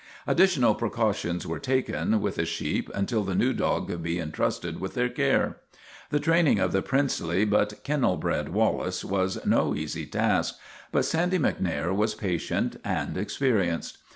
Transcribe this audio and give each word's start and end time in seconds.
Additional 0.25 0.73
precautions 0.73 1.45
were 1.45 1.59
taken 1.59 2.19
with 2.21 2.37
the 2.37 2.45
sheep 2.47 2.89
until 2.95 3.23
the 3.23 3.35
new 3.35 3.53
dog 3.53 3.87
could 3.87 4.01
be 4.01 4.17
intrusted 4.17 4.79
with 4.79 4.95
their 4.95 5.09
care. 5.09 5.57
The 6.09 6.19
training 6.19 6.57
of 6.57 6.71
the 6.71 6.81
princely 6.81 7.45
but 7.45 7.83
kennel 7.83 8.17
bred 8.17 8.49
Wal 8.49 8.77
lace 8.79 9.05
was 9.05 9.45
no 9.45 9.75
easy 9.75 10.07
task, 10.07 10.55
but 10.91 11.05
Sandy 11.05 11.37
MacNair 11.37 11.93
was 11.95 12.15
pa 12.15 12.39
tient 12.39 12.77
and 12.83 13.15
experienced. 13.15 13.99